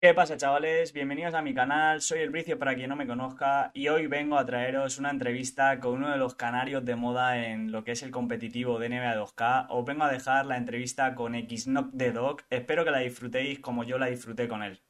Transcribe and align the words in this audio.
¿Qué 0.00 0.14
pasa 0.14 0.36
chavales? 0.36 0.92
Bienvenidos 0.92 1.34
a 1.34 1.42
mi 1.42 1.52
canal, 1.52 2.00
soy 2.00 2.20
el 2.20 2.30
Bricio 2.30 2.56
para 2.56 2.76
quien 2.76 2.88
no 2.88 2.94
me 2.94 3.08
conozca 3.08 3.72
y 3.74 3.88
hoy 3.88 4.06
vengo 4.06 4.38
a 4.38 4.46
traeros 4.46 4.98
una 4.98 5.10
entrevista 5.10 5.80
con 5.80 5.94
uno 5.94 6.12
de 6.12 6.16
los 6.16 6.36
canarios 6.36 6.84
de 6.84 6.94
moda 6.94 7.44
en 7.44 7.72
lo 7.72 7.82
que 7.82 7.90
es 7.90 8.04
el 8.04 8.12
competitivo 8.12 8.78
de 8.78 8.90
NBA 8.90 9.16
2K. 9.16 9.66
Os 9.70 9.84
vengo 9.84 10.04
a 10.04 10.12
dejar 10.12 10.46
la 10.46 10.56
entrevista 10.56 11.16
con 11.16 11.34
Xnock 11.34 11.90
de 11.90 12.12
Dog, 12.12 12.42
espero 12.48 12.84
que 12.84 12.92
la 12.92 13.00
disfrutéis 13.00 13.58
como 13.58 13.82
yo 13.82 13.98
la 13.98 14.06
disfruté 14.06 14.46
con 14.46 14.62
él. 14.62 14.80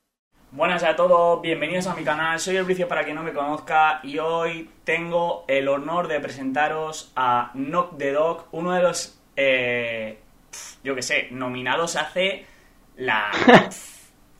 Buenas 0.51 0.85
a 0.85 0.95
todos, 0.95 1.41
bienvenidos 1.41 1.87
a 1.87 1.95
mi 1.95 2.05
canal, 2.05 2.39
soy 2.39 2.57
el 2.57 2.65
Bricio 2.65 2.87
para 2.87 3.03
quien 3.03 3.17
no 3.17 3.23
me 3.23 3.33
conozca 3.33 4.01
y 4.03 4.19
hoy 4.19 4.69
tengo 4.85 5.47
el 5.49 5.69
honor 5.69 6.09
de 6.09 6.21
presentaros 6.21 7.13
a 7.17 7.51
Knock 7.55 7.97
the 7.97 8.13
Dog, 8.13 8.49
uno 8.53 8.73
de 8.73 8.83
los, 8.83 9.19
eh, 9.37 10.19
yo 10.85 10.95
que 10.95 11.01
sé, 11.01 11.29
nominados 11.31 11.97
hace 11.97 12.45
la... 12.97 13.31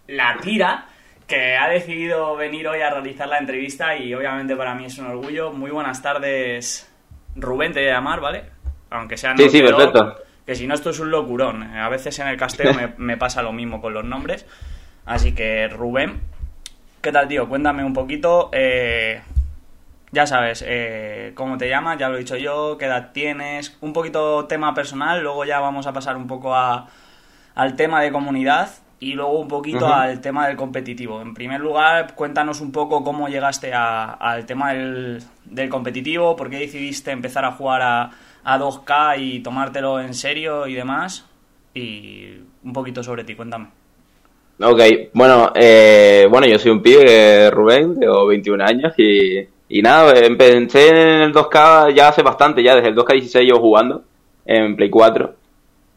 la 0.09 0.39
tira, 0.41 0.87
que 1.27 1.57
ha 1.57 1.69
decidido 1.69 2.35
venir 2.35 2.67
hoy 2.67 2.81
a 2.81 2.91
realizar 2.91 3.29
la 3.29 3.39
entrevista 3.39 3.95
y 3.97 4.13
obviamente 4.15 4.57
para 4.57 4.75
mí 4.75 4.87
es 4.87 4.99
un 4.99 5.07
orgullo. 5.07 5.53
Muy 5.53 5.71
buenas 5.71 6.03
tardes, 6.03 6.91
Rubén, 7.37 7.73
te 7.73 7.81
voy 7.81 7.91
a 7.91 7.95
llamar, 7.95 8.21
¿vale? 8.21 8.45
Aunque 8.91 9.17
sea 9.17 9.37
Sí, 9.37 9.49
sí, 9.51 9.61
perfecto. 9.61 10.17
Que 10.47 10.55
si 10.55 10.67
no, 10.67 10.75
esto 10.75 10.91
es 10.91 10.99
un 10.99 11.11
locurón. 11.11 11.63
A 11.63 11.91
veces 11.91 12.19
en 12.19 12.29
el 12.29 12.39
casteo 12.39 12.73
me, 12.97 13.17
pasa 13.19 13.43
lo 13.43 13.53
mismo 13.53 13.83
con 13.83 13.93
los 13.93 14.05
nombres. 14.05 14.47
Así 15.05 15.35
que, 15.35 15.69
Rubén, 15.69 16.23
¿qué 17.03 17.13
tal, 17.13 17.29
tío? 17.29 17.47
Cuéntame 17.47 17.85
un 17.85 17.93
poquito. 17.93 18.49
Eh, 18.53 19.21
ya 20.11 20.27
sabes, 20.27 20.65
eh, 20.67 21.33
cómo 21.35 21.59
te 21.59 21.69
llamas, 21.69 21.99
ya 21.99 22.09
lo 22.09 22.17
he 22.17 22.21
dicho 22.21 22.39
yo, 22.39 22.79
qué 22.79 22.87
edad 22.87 23.13
tienes, 23.13 23.77
un 23.83 23.93
poquito 23.93 24.47
tema 24.47 24.73
personal, 24.73 25.23
luego 25.23 25.45
ya 25.45 25.61
vamos 25.61 25.87
a 25.87 25.93
pasar 25.93 26.17
un 26.17 26.27
poco 26.27 26.55
a, 26.55 26.89
al 27.55 27.77
tema 27.77 28.01
de 28.01 28.11
comunidad 28.11 28.71
y 29.01 29.13
luego 29.13 29.39
un 29.39 29.49
poquito 29.49 29.87
al 29.87 30.21
tema 30.21 30.49
del 30.49 30.57
competitivo. 30.57 31.21
En 31.21 31.35
primer 31.35 31.61
lugar, 31.61 32.15
cuéntanos 32.15 32.61
un 32.61 32.73
poco 32.73 33.05
cómo 33.05 33.29
llegaste 33.29 33.73
al 33.73 34.45
tema 34.45 34.73
del, 34.73 35.23
competitivo, 35.69 36.35
por 36.35 36.51
qué 36.51 36.59
decidiste 36.59 37.11
empezar 37.13 37.45
a 37.45 37.53
jugar 37.53 37.83
a, 37.83 38.11
2K 38.59 39.19
y 39.19 39.41
tomártelo 39.41 40.01
en 40.01 40.15
serio 40.15 40.67
y 40.67 40.75
demás. 40.75 41.27
Y 41.75 42.29
un 42.65 42.73
poquito 42.73 43.03
sobre 43.03 43.23
ti, 43.23 43.35
cuéntame. 43.35 43.67
Ok, 44.61 44.81
bueno, 45.13 45.53
eh, 45.55 46.27
bueno, 46.31 46.47
yo 46.47 46.59
soy 46.59 46.73
un 46.73 46.83
pibe, 46.83 47.51
Rubén, 47.51 48.01
tengo 48.01 48.27
21 48.27 48.65
años 48.65 48.95
y, 48.97 49.47
y 49.69 49.83
nada, 49.83 50.19
empecé 50.19 50.89
en 50.89 51.23
el 51.23 51.33
2K 51.33 51.95
ya 51.95 52.09
hace 52.09 52.23
bastante, 52.23 52.63
ya 52.63 52.75
desde 52.75 52.89
el 52.89 52.97
2K16 52.97 53.45
llevo 53.45 53.61
jugando 53.61 54.03
en 54.47 54.75
Play 54.75 54.91
4. 54.91 55.35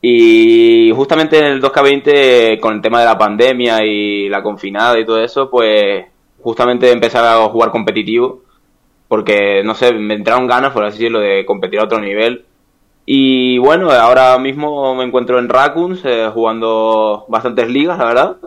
Y 0.01 0.91
justamente 0.95 1.37
en 1.37 1.45
el 1.45 1.61
2K20, 1.61 2.59
con 2.59 2.75
el 2.75 2.81
tema 2.81 2.99
de 2.99 3.05
la 3.05 3.17
pandemia 3.17 3.85
y 3.85 4.29
la 4.29 4.41
confinada 4.41 4.99
y 4.99 5.05
todo 5.05 5.23
eso, 5.23 5.49
pues 5.49 6.05
justamente 6.41 6.91
empecé 6.91 7.19
a 7.19 7.47
jugar 7.47 7.69
competitivo, 7.69 8.41
porque, 9.07 9.61
no 9.63 9.75
sé, 9.75 9.93
me 9.93 10.15
entraron 10.15 10.47
ganas, 10.47 10.73
por 10.73 10.83
así 10.83 10.97
decirlo, 10.97 11.19
de 11.19 11.45
competir 11.45 11.79
a 11.79 11.83
otro 11.83 11.99
nivel. 11.99 12.45
Y 13.05 13.57
bueno, 13.59 13.91
ahora 13.91 14.37
mismo 14.39 14.95
me 14.95 15.03
encuentro 15.03 15.37
en 15.37 15.49
Raccoons, 15.49 16.01
eh, 16.05 16.29
jugando 16.33 17.25
bastantes 17.27 17.67
ligas, 17.69 17.97
la 17.99 18.05
verdad. 18.05 18.37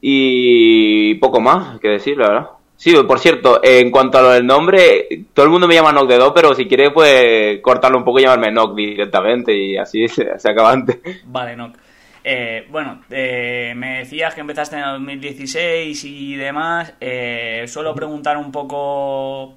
Y 0.00 1.14
poco 1.16 1.40
más 1.40 1.78
que 1.80 1.88
decir, 1.88 2.16
la 2.16 2.28
verdad. 2.28 2.50
Sí, 2.76 2.94
por 3.06 3.18
cierto, 3.18 3.60
en 3.62 3.90
cuanto 3.90 4.18
a 4.18 4.22
lo 4.22 4.30
del 4.32 4.46
nombre, 4.46 5.08
todo 5.32 5.46
el 5.46 5.52
mundo 5.52 5.66
me 5.66 5.74
llama 5.74 5.92
Nock 5.92 6.08
de 6.08 6.18
Do, 6.18 6.34
pero 6.34 6.54
si 6.54 6.66
quiere, 6.66 6.90
pues 6.90 7.60
cortarlo 7.62 7.96
un 7.96 8.04
poco 8.04 8.18
y 8.18 8.22
llamarme 8.22 8.52
Nock 8.52 8.76
directamente 8.76 9.56
y 9.56 9.78
así 9.78 10.06
se, 10.08 10.28
acaba 10.44 10.72
antes. 10.72 10.98
Vale, 11.24 11.56
Nock. 11.56 11.76
Eh, 12.22 12.66
bueno, 12.70 13.02
eh, 13.08 13.72
me 13.76 13.98
decías 13.98 14.34
que 14.34 14.40
empezaste 14.40 14.76
en 14.76 14.82
el 14.82 14.92
2016 14.92 16.04
y 16.04 16.36
demás. 16.36 16.92
Eh, 17.00 17.64
suelo 17.66 17.94
preguntar 17.94 18.36
un 18.36 18.52
poco 18.52 19.54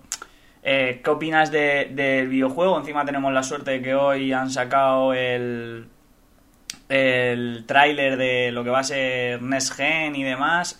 qué 0.63 1.01
opinas 1.07 1.51
del 1.51 2.27
videojuego. 2.27 2.79
Encima 2.79 3.03
tenemos 3.03 3.33
la 3.33 3.43
suerte 3.43 3.71
de 3.71 3.81
que 3.81 3.95
hoy 3.95 4.31
han 4.31 4.49
sacado 4.49 5.13
el, 5.13 5.87
el 6.87 7.63
tráiler 7.65 8.17
de 8.17 8.51
lo 8.51 8.63
que 8.63 8.69
va 8.69 8.79
a 8.79 8.83
ser 8.83 9.41
Next 9.41 9.75
Gen 9.75 10.15
y 10.15 10.23
demás 10.23 10.77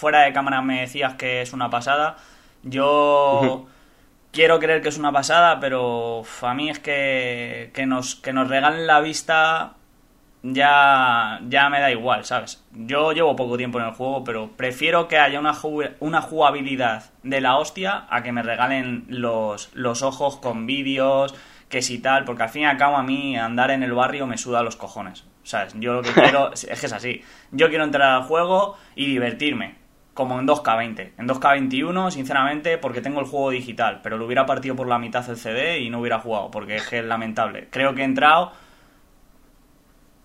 fuera 0.00 0.22
de 0.22 0.32
cámara 0.32 0.62
me 0.62 0.80
decías 0.80 1.14
que 1.14 1.42
es 1.42 1.52
una 1.52 1.68
pasada. 1.68 2.16
Yo 2.62 3.66
quiero 4.32 4.58
creer 4.58 4.80
que 4.82 4.88
es 4.88 4.98
una 4.98 5.12
pasada, 5.12 5.60
pero 5.60 6.22
a 6.42 6.54
mí 6.54 6.70
es 6.70 6.78
que, 6.78 7.70
que, 7.74 7.86
nos, 7.86 8.16
que 8.16 8.32
nos 8.32 8.48
regalen 8.48 8.86
la 8.86 9.00
vista 9.00 9.74
ya, 10.42 11.40
ya 11.48 11.68
me 11.68 11.80
da 11.80 11.90
igual, 11.90 12.24
¿sabes? 12.24 12.64
Yo 12.72 13.12
llevo 13.12 13.36
poco 13.36 13.58
tiempo 13.58 13.78
en 13.78 13.86
el 13.86 13.92
juego, 13.92 14.24
pero 14.24 14.50
prefiero 14.56 15.06
que 15.06 15.18
haya 15.18 15.38
una, 15.38 15.54
una 16.00 16.22
jugabilidad 16.22 17.10
de 17.22 17.42
la 17.42 17.58
hostia 17.58 18.06
a 18.08 18.22
que 18.22 18.32
me 18.32 18.42
regalen 18.42 19.04
los, 19.08 19.70
los 19.74 20.02
ojos 20.02 20.38
con 20.38 20.66
vídeos, 20.66 21.34
que 21.68 21.82
si 21.82 21.98
tal, 21.98 22.24
porque 22.24 22.44
al 22.44 22.48
fin 22.48 22.62
y 22.62 22.66
al 22.66 22.78
cabo 22.78 22.96
a 22.96 23.02
mí 23.02 23.36
andar 23.36 23.70
en 23.70 23.82
el 23.82 23.92
barrio 23.92 24.26
me 24.26 24.38
suda 24.38 24.62
los 24.62 24.76
cojones. 24.76 25.24
¿Sabes? 25.42 25.74
Yo 25.78 25.94
lo 25.94 26.02
que 26.02 26.12
quiero 26.14 26.52
es 26.52 26.64
que 26.64 26.86
es 26.86 26.92
así. 26.92 27.22
Yo 27.50 27.68
quiero 27.68 27.84
entrar 27.84 28.10
al 28.10 28.22
juego 28.22 28.76
y 28.94 29.06
divertirme 29.06 29.79
como 30.14 30.38
en 30.38 30.46
2K20. 30.46 31.12
En 31.18 31.28
2K21, 31.28 32.10
sinceramente, 32.10 32.78
porque 32.78 33.00
tengo 33.00 33.20
el 33.20 33.26
juego 33.26 33.50
digital, 33.50 34.00
pero 34.02 34.18
lo 34.18 34.26
hubiera 34.26 34.46
partido 34.46 34.76
por 34.76 34.88
la 34.88 34.98
mitad 34.98 35.28
el 35.28 35.36
CD 35.36 35.80
y 35.80 35.90
no 35.90 36.00
hubiera 36.00 36.20
jugado, 36.20 36.50
porque 36.50 36.76
es 36.76 36.86
que 36.88 36.98
es 36.98 37.04
lamentable. 37.04 37.68
Creo 37.70 37.94
que 37.94 38.02
he 38.02 38.04
entrado 38.04 38.52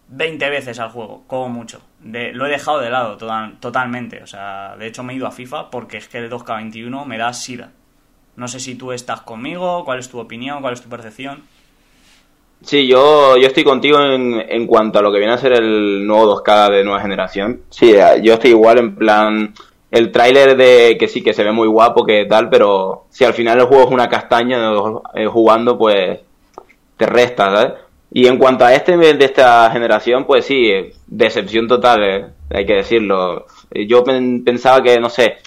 20 0.09 0.49
veces 0.49 0.79
al 0.79 0.89
juego, 0.89 1.23
como 1.27 1.49
mucho. 1.49 1.81
lo 2.01 2.45
he 2.45 2.49
dejado 2.49 2.79
de 2.79 2.89
lado 2.89 3.17
totalmente. 3.59 4.21
O 4.21 4.27
sea, 4.27 4.75
de 4.77 4.87
hecho 4.87 5.03
me 5.03 5.13
he 5.13 5.15
ido 5.15 5.27
a 5.27 5.31
FIFA 5.31 5.69
porque 5.69 5.97
es 5.97 6.07
que 6.07 6.17
el 6.17 6.29
2K21 6.29 7.05
me 7.05 7.17
da 7.17 7.33
sida. 7.33 7.71
No 8.35 8.47
sé 8.47 8.59
si 8.59 8.75
tú 8.75 8.91
estás 8.91 9.21
conmigo, 9.21 9.85
cuál 9.85 9.99
es 9.99 10.09
tu 10.09 10.19
opinión, 10.19 10.61
cuál 10.61 10.73
es 10.73 10.81
tu 10.81 10.89
percepción. 10.89 11.43
Sí, 12.61 12.87
yo, 12.87 13.37
yo 13.37 13.47
estoy 13.47 13.63
contigo 13.63 13.99
en, 13.99 14.41
en 14.47 14.65
cuanto 14.65 14.99
a 14.99 15.01
lo 15.01 15.11
que 15.11 15.19
viene 15.19 15.33
a 15.33 15.37
ser 15.37 15.53
el 15.53 16.05
nuevo 16.05 16.41
2K 16.41 16.71
de 16.71 16.83
nueva 16.83 17.01
generación. 17.01 17.61
Sí, 17.69 17.93
yo 18.21 18.33
estoy 18.33 18.51
igual 18.51 18.79
en 18.79 18.95
plan 18.95 19.53
el 19.95 20.11
tráiler 20.11 20.57
de 20.57 20.97
que 20.99 21.07
sí, 21.07 21.23
que 21.23 21.33
se 21.33 21.43
ve 21.43 21.53
muy 21.53 21.69
guapo, 21.69 22.05
que 22.05 22.25
tal, 22.25 22.49
pero 22.49 23.05
si 23.09 23.23
al 23.23 23.33
final 23.33 23.59
el 23.59 23.65
juego 23.65 23.85
es 23.85 23.91
una 23.91 24.09
castaña 24.09 24.57
eh, 25.13 25.25
jugando, 25.25 25.77
pues 25.77 26.19
te 26.97 27.05
resta, 27.05 27.45
¿sabes? 27.45 27.73
Y 28.11 28.27
en 28.27 28.37
cuanto 28.37 28.65
a 28.65 28.73
este 28.73 28.97
de 28.97 29.23
esta 29.23 29.69
generación, 29.71 30.25
pues 30.25 30.45
sí, 30.45 30.69
decepción 31.07 31.69
total, 31.69 32.03
eh, 32.03 32.25
hay 32.49 32.65
que 32.65 32.73
decirlo. 32.73 33.45
Yo 33.87 34.03
pensaba 34.03 34.83
que, 34.83 34.99
no 34.99 35.09
sé, 35.09 35.37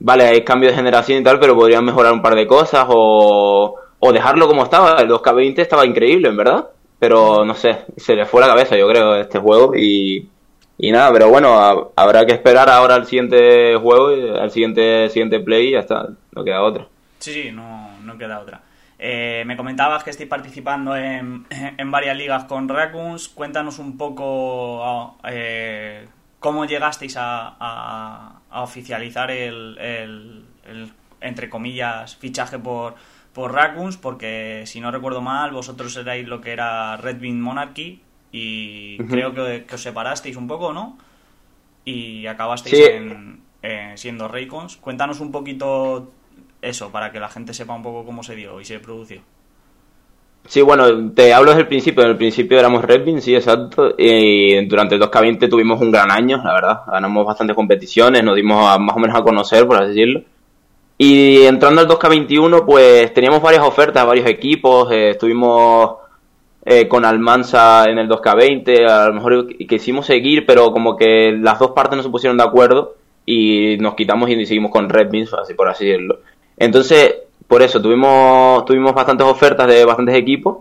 vale, 0.00 0.24
hay 0.24 0.42
cambio 0.42 0.70
de 0.70 0.76
generación 0.76 1.20
y 1.20 1.22
tal, 1.22 1.38
pero 1.38 1.54
podrían 1.54 1.84
mejorar 1.84 2.14
un 2.14 2.22
par 2.22 2.34
de 2.34 2.46
cosas 2.46 2.86
o, 2.88 3.74
o 3.98 4.12
dejarlo 4.12 4.48
como 4.48 4.64
estaba. 4.64 4.92
El 5.02 5.08
2K20 5.10 5.58
estaba 5.58 5.84
increíble, 5.84 6.28
en 6.28 6.36
verdad, 6.38 6.70
pero 6.98 7.44
no 7.44 7.54
sé, 7.54 7.84
se 7.98 8.14
le 8.14 8.24
fue 8.24 8.40
la 8.40 8.48
cabeza, 8.48 8.74
yo 8.74 8.88
creo, 8.88 9.16
este 9.16 9.38
juego 9.38 9.74
y 9.76 10.28
y 10.78 10.92
nada, 10.92 11.12
pero 11.12 11.30
bueno, 11.30 11.92
habrá 11.96 12.26
que 12.26 12.32
esperar 12.32 12.68
ahora 12.68 12.96
al 12.96 13.06
siguiente 13.06 13.76
juego, 13.76 14.38
al 14.38 14.50
siguiente, 14.50 15.08
siguiente 15.08 15.40
play 15.40 15.68
y 15.68 15.72
ya 15.72 15.80
está, 15.80 16.08
no 16.32 16.44
queda 16.44 16.62
otra. 16.62 16.86
Sí, 17.18 17.32
sí, 17.32 17.52
no, 17.52 17.90
no 18.02 18.18
queda 18.18 18.40
otra. 18.40 18.60
Eh, 18.98 19.44
me 19.46 19.56
comentabas 19.56 20.04
que 20.04 20.10
estoy 20.10 20.26
participando 20.26 20.96
en, 20.96 21.46
en 21.50 21.90
varias 21.90 22.16
ligas 22.16 22.44
con 22.44 22.68
Raccoons. 22.68 23.28
Cuéntanos 23.28 23.78
un 23.78 23.96
poco 23.96 24.84
ah, 24.84 25.16
eh, 25.30 26.06
cómo 26.40 26.66
llegasteis 26.66 27.16
a, 27.16 27.56
a, 27.58 28.62
oficializar 28.62 29.30
el, 29.30 29.78
el, 29.78 30.92
entre 31.20 31.48
comillas, 31.48 32.16
fichaje 32.16 32.58
por, 32.58 32.94
por 33.32 33.52
Raccoons, 33.52 33.96
porque 33.96 34.64
si 34.66 34.80
no 34.80 34.90
recuerdo 34.90 35.22
mal, 35.22 35.52
vosotros 35.52 35.96
erais 35.96 36.26
lo 36.26 36.40
que 36.40 36.52
era 36.52 36.96
Red 36.98 37.20
Wing 37.20 37.40
Monarchy 37.40 38.02
y 38.32 38.98
creo 38.98 39.32
que, 39.32 39.66
os 39.72 39.80
separasteis 39.80 40.36
un 40.36 40.46
poco, 40.46 40.72
¿no? 40.72 40.98
Y 41.84 42.26
acabasteis 42.26 42.88
en, 42.88 43.40
eh, 43.62 43.92
siendo 43.96 44.28
Raycons. 44.28 44.76
Cuéntanos 44.76 45.20
un 45.20 45.32
poquito 45.32 46.10
eso, 46.60 46.90
para 46.90 47.12
que 47.12 47.20
la 47.20 47.28
gente 47.28 47.54
sepa 47.54 47.74
un 47.74 47.82
poco 47.82 48.04
cómo 48.04 48.22
se 48.22 48.34
dio 48.34 48.60
y 48.60 48.64
se 48.64 48.78
produjo. 48.78 49.14
Sí, 50.46 50.62
bueno, 50.62 51.10
te 51.12 51.34
hablo 51.34 51.50
desde 51.50 51.62
el 51.62 51.68
principio. 51.68 52.04
En 52.04 52.10
el 52.10 52.16
principio 52.16 52.58
éramos 52.58 52.84
Redbin, 52.84 53.20
sí, 53.20 53.34
exacto. 53.34 53.94
Y 53.98 54.64
durante 54.66 54.94
el 54.94 55.00
2K20 55.00 55.50
tuvimos 55.50 55.80
un 55.80 55.90
gran 55.90 56.10
año, 56.10 56.40
la 56.44 56.54
verdad. 56.54 56.80
Ganamos 56.86 57.26
bastantes 57.26 57.56
competiciones, 57.56 58.22
nos 58.22 58.36
dimos 58.36 58.78
más 58.78 58.96
o 58.96 59.00
menos 59.00 59.16
a 59.16 59.22
conocer, 59.22 59.66
por 59.66 59.76
así 59.76 59.88
decirlo. 59.88 60.22
Y 60.98 61.42
entrando 61.42 61.80
al 61.80 61.88
2K21, 61.88 62.64
pues 62.64 63.12
teníamos 63.12 63.42
varias 63.42 63.64
ofertas, 63.64 64.06
varios 64.06 64.28
equipos. 64.28 64.90
Eh, 64.92 65.10
estuvimos 65.10 65.96
eh, 66.68 66.88
con 66.88 67.04
Almanza 67.04 67.84
en 67.84 67.98
el 67.98 68.08
2K20, 68.08 68.88
a 68.88 69.06
lo 69.06 69.14
mejor 69.14 69.56
quisimos 69.56 70.04
seguir, 70.04 70.44
pero 70.44 70.72
como 70.72 70.96
que 70.96 71.30
las 71.30 71.60
dos 71.60 71.70
partes 71.70 71.96
no 71.96 72.02
se 72.02 72.08
pusieron 72.08 72.36
de 72.36 72.42
acuerdo 72.42 72.96
y 73.24 73.76
nos 73.78 73.94
quitamos 73.94 74.28
y 74.28 74.44
seguimos 74.46 74.72
con 74.72 74.88
Red 74.88 75.08
Beans, 75.08 75.32
así 75.34 75.54
por 75.54 75.68
así 75.68 75.86
decirlo. 75.86 76.18
Entonces, 76.56 77.18
por 77.46 77.62
eso, 77.62 77.80
tuvimos, 77.80 78.64
tuvimos 78.64 78.92
bastantes 78.92 79.24
ofertas 79.28 79.68
de 79.68 79.84
bastantes 79.84 80.16
equipos 80.16 80.58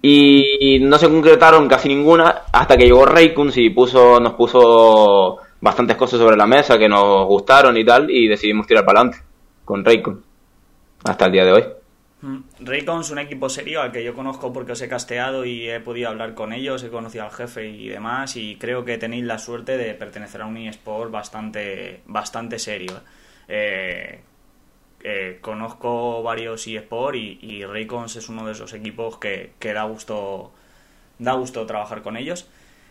y 0.00 0.78
no 0.80 0.96
se 0.96 1.10
concretaron 1.10 1.68
casi 1.68 1.90
ninguna 1.90 2.44
hasta 2.50 2.78
que 2.78 2.86
llegó 2.86 3.04
Raykuns 3.04 3.58
y 3.58 3.68
puso, 3.68 4.18
nos 4.18 4.32
puso 4.32 5.36
bastantes 5.60 5.98
cosas 5.98 6.20
sobre 6.20 6.38
la 6.38 6.46
mesa 6.46 6.78
que 6.78 6.88
nos 6.88 7.26
gustaron 7.26 7.76
y 7.76 7.84
tal, 7.84 8.10
y 8.10 8.28
decidimos 8.28 8.66
tirar 8.66 8.86
para 8.86 9.00
adelante 9.00 9.22
con 9.66 9.84
Raycon 9.84 10.22
hasta 11.04 11.26
el 11.26 11.32
día 11.32 11.44
de 11.44 11.52
hoy. 11.52 11.64
Mm. 12.22 12.38
Raycon 12.60 13.00
es 13.00 13.10
un 13.10 13.18
equipo 13.18 13.48
serio 13.48 13.82
al 13.82 13.92
que 13.92 14.04
yo 14.04 14.14
conozco 14.14 14.52
porque 14.52 14.72
os 14.72 14.80
he 14.80 14.88
casteado 14.88 15.44
y 15.44 15.68
he 15.68 15.80
podido 15.80 16.08
hablar 16.08 16.34
con 16.34 16.52
ellos, 16.52 16.82
he 16.84 16.88
conocido 16.88 17.24
al 17.24 17.32
jefe 17.32 17.68
y 17.68 17.88
demás 17.88 18.36
y 18.36 18.56
creo 18.56 18.84
que 18.84 18.96
tenéis 18.96 19.24
la 19.24 19.38
suerte 19.38 19.76
de 19.76 19.94
pertenecer 19.94 20.42
a 20.42 20.46
un 20.46 20.56
eSport 20.56 21.10
bastante, 21.10 22.00
bastante 22.06 22.58
serio. 22.58 23.00
Eh, 23.48 24.20
eh, 25.04 25.38
conozco 25.40 26.22
varios 26.22 26.66
eSport 26.66 27.16
y, 27.16 27.38
y 27.42 27.64
Raycons 27.64 28.16
es 28.16 28.28
uno 28.28 28.46
de 28.46 28.52
esos 28.52 28.72
equipos 28.72 29.18
que, 29.18 29.52
que 29.58 29.72
da 29.72 29.82
gusto 29.84 30.52
da 31.18 31.32
gusto 31.34 31.66
trabajar 31.66 32.02
con 32.02 32.16
ellos. 32.16 32.48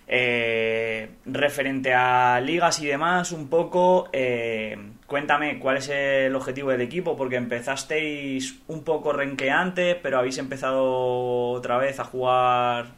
Eh, 0.08 1.10
referente 1.26 1.94
a 1.94 2.42
ligas 2.42 2.82
y 2.82 2.88
demás, 2.88 3.32
un 3.32 3.48
poco, 3.50 4.10
eh, 4.12 4.78
cuéntame 5.12 5.60
cuál 5.60 5.76
es 5.76 5.90
el 5.90 6.34
objetivo 6.38 6.70
del 6.70 6.80
equipo, 6.80 7.18
porque 7.18 7.36
empezasteis 7.36 8.62
un 8.70 8.86
poco 8.86 9.12
renqueante, 9.12 10.00
pero 10.02 10.18
habéis 10.18 10.38
empezado 10.38 11.50
otra 11.50 11.78
vez 11.78 12.00
a 12.00 12.06
jugar 12.06 12.92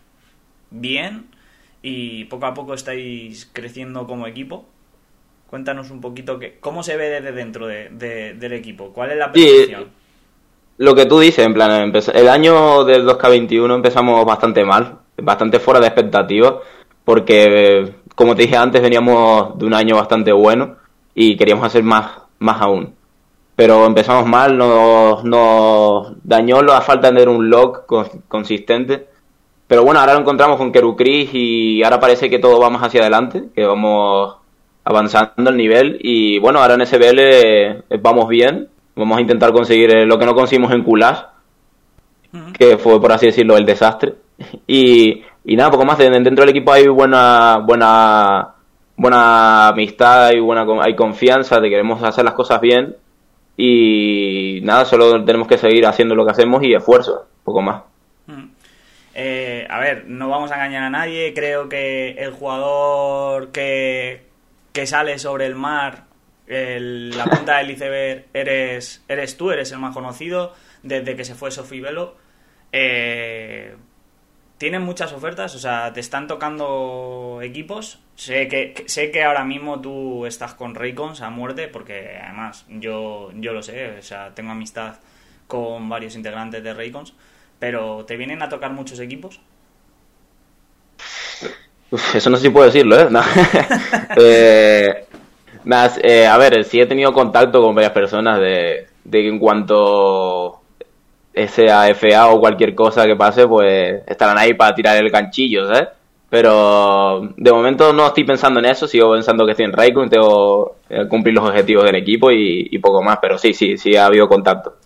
bien 0.70 1.26
y 1.82 2.26
poco 2.26 2.46
a 2.46 2.54
poco 2.54 2.76
estáis 2.76 3.50
creciendo 3.52 4.06
como 4.06 4.28
equipo. 4.28 4.64
Cuéntanos 5.48 5.90
un 5.90 6.02
poquito 6.02 6.38
que, 6.38 6.60
cómo 6.60 6.84
se 6.84 6.98
ve 6.98 7.10
desde 7.10 7.32
dentro 7.32 7.66
de, 7.66 7.90
del 7.90 8.54
equipo, 8.54 8.94
cuál 8.94 9.10
es 9.10 9.18
la 9.18 9.32
percepción. 9.32 9.90
lo 10.78 10.94
que 10.94 11.08
tú 11.08 11.20
dices, 11.20 11.44
en 11.44 11.56
plan, 11.56 11.92
el 12.14 12.30
año 12.30 12.84
del 12.84 13.08
2K21 13.08 13.74
empezamos 13.74 14.24
bastante 14.24 14.64
mal, 14.64 15.00
bastante 15.18 15.60
fuera 15.60 15.80
de 15.80 15.88
expectativas 15.88 16.58
porque, 17.06 17.92
como 18.14 18.36
te 18.36 18.44
dije 18.44 18.56
antes, 18.56 18.84
veníamos 18.84 19.58
de 19.58 19.66
un 19.66 19.74
año 19.74 19.96
bastante 19.96 20.32
bueno 20.32 20.83
y 21.16 21.38
queríamos 21.38 21.66
hacer 21.66 21.84
más, 21.84 22.12
más 22.40 22.62
aún. 22.62 22.94
Pero 23.56 23.86
empezamos 23.86 24.26
mal, 24.26 24.58
nos, 24.58 25.24
nos 25.24 26.14
dañó 26.24 26.62
la 26.62 26.82
falta 26.82 27.08
de 27.08 27.14
tener 27.14 27.30
un 27.30 27.50
lock 27.50 27.86
consistente. 28.28 29.08
Pero 29.68 29.84
bueno, 29.84 30.00
ahora 30.00 30.14
lo 30.14 30.22
encontramos 30.22 30.58
con 30.58 30.72
Kerucris 30.72 31.30
y 31.34 31.84
ahora 31.84 32.00
parece 32.00 32.30
que 32.30 32.40
todo 32.40 32.60
va 32.60 32.70
más 32.70 32.84
hacia 32.84 33.02
adelante, 33.02 33.46
que 33.56 33.66
vamos 33.66 34.36
avanzando 34.84 35.50
el 35.50 35.58
nivel 35.58 35.98
y 36.02 36.40
bueno, 36.40 36.60
ahora 36.60 36.74
en 36.74 36.86
SBL 36.86 37.20
eh, 37.20 37.84
vamos 38.02 38.28
bien, 38.28 38.68
vamos 38.96 39.18
a 39.18 39.22
intentar 39.22 39.54
conseguir 39.54 39.96
eh, 39.96 40.06
lo 40.06 40.20
que 40.20 40.26
no 40.26 40.36
conseguimos 40.36 40.74
en 40.74 40.84
Kulash, 40.84 41.20
que 42.58 42.78
fue 42.78 43.00
por 43.00 43.12
así 43.12 43.28
decirlo 43.28 43.56
el 43.58 43.66
desastre. 43.66 44.16
Y 44.68 45.24
y 45.46 45.56
nada, 45.56 45.72
poco 45.72 45.86
más. 45.86 45.98
Dentro 45.98 46.46
del 46.46 46.50
equipo 46.50 46.72
hay 46.72 46.88
buena, 46.88 47.58
buena, 47.58 48.53
buena 48.96 49.70
amistad, 49.70 50.28
hay, 50.28 50.40
buena, 50.40 50.66
hay 50.82 50.96
confianza 50.96 51.62
que 51.62 51.70
queremos 51.70 52.02
hacer 52.04 52.26
las 52.26 52.34
cosas 52.34 52.62
bien. 52.62 52.96
Y 53.56 54.60
nada, 54.64 54.86
solo 54.86 55.24
tenemos 55.24 55.48
que 55.48 55.58
seguir 55.58 55.86
haciendo 55.86 56.16
lo 56.16 56.26
que 56.26 56.32
hacemos 56.32 56.64
y 56.64 56.74
esfuerzo, 56.74 57.28
poco 57.44 57.62
más. 57.62 57.84
Mm. 58.26 58.46
Eh, 59.16 59.68
a 59.70 59.80
ver, 59.80 60.06
no 60.08 60.30
vamos 60.30 60.52
a 60.52 60.56
engañar 60.56 60.84
a 60.84 60.90
nadie. 60.90 61.34
Creo 61.34 61.70
que 61.70 62.12
el 62.12 62.32
jugador 62.32 63.52
que, 63.52 64.24
que 64.72 64.88
sale 64.88 65.20
sobre 65.20 65.46
el 65.46 65.56
mar, 65.56 66.06
la 66.48 67.26
punta 67.26 67.58
del 67.58 67.72
iceberg, 67.72 68.26
eres, 68.34 69.04
eres 69.08 69.38
tú, 69.38 69.52
eres 69.52 69.72
el 69.72 69.80
más 69.80 69.94
conocido 69.94 70.54
desde 70.82 71.16
que 71.16 71.26
se 71.26 71.36
fue 71.36 71.52
Sofi 71.52 71.80
Velo. 71.80 72.16
Eh, 72.72 73.76
tienen 74.64 74.84
muchas 74.84 75.12
ofertas, 75.12 75.54
o 75.56 75.60
sea, 75.60 75.92
te 75.92 76.00
están 76.00 76.26
tocando 76.26 77.42
equipos. 77.44 78.00
Sé 78.16 78.48
que, 78.48 78.86
sé 78.88 79.12
que 79.12 79.22
ahora 79.22 79.44
mismo 79.44 79.82
tú 79.82 80.26
estás 80.26 80.54
con 80.54 80.74
Raycons 80.74 81.20
a 81.20 81.30
muerte, 81.30 81.68
porque 81.68 82.18
además 82.24 82.64
yo, 82.70 83.32
yo 83.36 83.52
lo 83.52 83.62
sé, 83.62 83.98
o 84.00 84.02
sea, 84.02 84.34
tengo 84.34 84.52
amistad 84.52 85.00
con 85.48 85.90
varios 85.90 86.16
integrantes 86.16 86.64
de 86.64 86.74
Raycons, 86.74 87.14
pero 87.60 88.06
¿te 88.06 88.16
vienen 88.16 88.42
a 88.42 88.48
tocar 88.48 88.72
muchos 88.72 89.02
equipos? 89.02 89.42
eso 92.14 92.30
no 92.30 92.38
sé 92.38 92.44
si 92.44 92.50
puedo 92.50 92.68
decirlo, 92.68 92.98
¿eh? 92.98 93.10
eh, 94.16 95.08
eh 96.04 96.26
a 96.26 96.38
ver, 96.38 96.64
sí 96.64 96.80
he 96.80 96.86
tenido 96.86 97.12
contacto 97.12 97.62
con 97.62 97.76
varias 97.76 97.92
personas 97.92 98.40
de, 98.40 98.88
de 99.04 99.28
en 99.28 99.40
cuanto 99.40 100.63
sea 101.48 101.94
FA 101.96 102.28
o 102.28 102.40
cualquier 102.40 102.76
cosa 102.76 103.06
que 103.06 103.16
pase, 103.16 103.48
pues 103.48 104.02
estarán 104.08 104.38
ahí 104.38 104.54
para 104.54 104.76
tirar 104.76 104.98
el 104.98 105.10
ganchillo, 105.10 105.68
¿sabes? 105.68 105.90
Pero 106.30 107.34
de 107.38 107.52
momento 107.52 107.94
no 107.94 108.08
estoy 108.08 108.24
pensando 108.24 108.60
en 108.60 108.66
eso, 108.66 108.88
sigo 108.88 109.14
pensando 109.14 109.46
que 109.46 109.52
estoy 109.52 109.66
en 109.66 109.74
Raikkonen, 109.74 110.10
tengo 110.10 110.78
que 110.90 111.08
cumplir 111.08 111.36
los 111.36 111.48
objetivos 111.48 111.84
del 111.84 111.96
equipo 111.96 112.32
y, 112.32 112.76
poco 112.80 113.04
más, 113.04 113.20
pero 113.22 113.38
sí, 113.38 113.54
sí, 113.54 113.78
sí 113.78 113.96
ha 113.96 114.08
habido 114.08 114.28
contacto. 114.28 114.78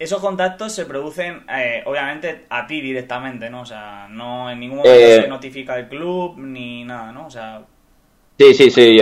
Esos 0.00 0.20
contactos 0.20 0.72
se 0.72 0.84
producen, 0.84 1.44
eh, 1.48 1.82
obviamente, 1.86 2.46
a 2.50 2.66
ti 2.66 2.80
directamente, 2.80 3.48
¿no? 3.50 3.60
O 3.60 3.66
sea, 3.66 4.08
no 4.10 4.50
en 4.50 4.58
ningún 4.58 4.78
momento 4.78 4.98
eh, 4.98 5.22
se 5.22 5.28
notifica 5.28 5.78
el 5.78 5.88
club 5.88 6.36
ni 6.38 6.84
nada, 6.84 7.12
¿no? 7.12 7.26
O 7.26 7.30
sea... 7.30 7.62
Sí, 8.36 8.54
sí, 8.54 8.70
sí, 8.70 8.98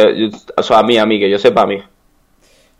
o 0.56 0.62
sea, 0.62 0.78
a 0.78 0.82
mí, 0.82 0.98
a 0.98 1.06
mí, 1.06 1.18
que 1.18 1.30
yo 1.30 1.38
sepa 1.38 1.62
a 1.62 1.66
mí. 1.66 1.82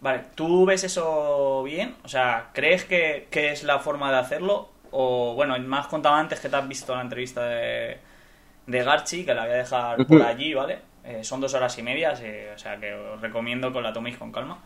Vale, 0.06 0.20
¿tú 0.36 0.64
ves 0.64 0.84
eso 0.84 1.64
bien? 1.64 1.96
O 2.04 2.08
sea, 2.08 2.50
¿crees 2.52 2.84
que, 2.84 3.26
es 3.32 3.64
la 3.64 3.80
forma 3.80 4.12
de 4.12 4.18
hacerlo? 4.18 4.68
O, 4.92 5.34
bueno, 5.34 5.58
más 5.58 5.88
contaba 5.88 6.20
antes 6.20 6.38
que 6.38 6.48
te 6.48 6.54
has 6.54 6.68
visto 6.68 6.94
la 6.94 7.00
entrevista 7.00 7.44
de, 7.48 7.98
de 8.68 8.84
Garchi, 8.84 9.24
que 9.24 9.34
la 9.34 9.46
voy 9.46 9.54
a 9.54 9.56
dejar 9.56 10.06
por 10.06 10.22
allí, 10.22 10.54
¿vale? 10.54 10.78
Eh, 11.02 11.24
son 11.24 11.40
dos 11.40 11.54
horas 11.54 11.76
y 11.78 11.82
media, 11.82 12.12
o 12.12 12.56
sea 12.56 12.76
que 12.76 12.94
os 12.94 13.20
recomiendo 13.20 13.72
que 13.72 13.80
la 13.80 13.92
toméis 13.92 14.16
con 14.16 14.30
calma. 14.30 14.60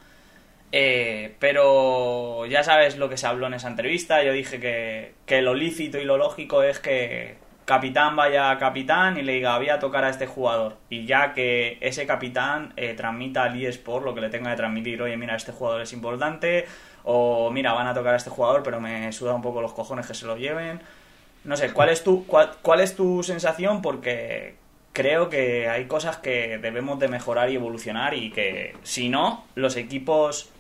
Eh, 0.73 1.35
pero 1.39 2.45
ya 2.45 2.63
sabes 2.63 2.99
lo 2.99 3.09
que 3.09 3.17
se 3.17 3.27
habló 3.27 3.47
en 3.47 3.55
esa 3.55 3.69
entrevista. 3.69 4.23
Yo 4.23 4.35
dije 4.35 4.61
que, 4.61 5.15
que 5.25 5.41
lo 5.41 5.55
lícito 5.55 5.97
y 5.97 6.05
lo 6.05 6.19
lógico 6.19 6.63
es 6.63 6.81
que 6.81 7.37
capitán 7.71 8.17
vaya 8.17 8.51
a 8.51 8.59
capitán 8.59 9.17
y 9.17 9.23
le 9.23 9.35
diga 9.35 9.57
voy 9.57 9.69
a 9.69 9.79
tocar 9.79 10.03
a 10.03 10.09
este 10.09 10.27
jugador 10.27 10.79
y 10.89 11.07
ya 11.07 11.33
que 11.33 11.79
ese 11.81 12.05
capitán 12.05 12.73
eh, 12.77 12.95
transmita 12.95 13.45
al 13.45 13.65
eSport 13.65 14.05
lo 14.05 14.13
que 14.13 14.21
le 14.21 14.29
tenga 14.29 14.51
que 14.51 14.57
transmitir. 14.57 15.01
Oye 15.01 15.17
mira 15.17 15.37
este 15.37 15.53
jugador 15.53 15.83
es 15.83 15.93
importante 15.93 16.67
o 17.05 17.49
mira 17.53 17.73
van 17.73 17.87
a 17.87 17.95
tocar 17.95 18.15
a 18.15 18.17
este 18.17 18.29
jugador 18.29 18.65
pero 18.65 18.81
me 18.81 19.13
suda 19.13 19.35
un 19.35 19.41
poco 19.41 19.61
los 19.61 19.73
cojones 19.73 20.05
que 20.05 20.15
se 20.15 20.27
lo 20.27 20.37
lleven 20.37 20.81
no 21.45 21.57
sé 21.57 21.73
cuál 21.73 21.91
es 21.91 22.03
tu 22.03 22.27
cuál, 22.27 22.51
cuál 22.61 22.81
es 22.81 22.97
tu 22.97 23.23
sensación 23.23 23.83
porque 23.83 24.57
creo 24.93 25.31
que 25.31 25.69
hay 25.69 25.85
cosas 25.85 26.17
que 26.17 26.59
debemos 26.59 26.99
de 26.99 27.07
mejorar 27.07 27.51
y 27.51 27.55
evolucionar 27.55 28.15
y 28.15 28.33
que 28.33 28.75
si 28.83 29.09
no 29.09 29.45
los 29.55 29.77
equipos 29.77 30.51